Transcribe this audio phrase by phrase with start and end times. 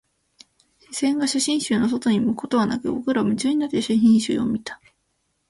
[0.79, 4.81] 視線が写真集の外に向くことはなく、僕らは夢中になって写真集を見た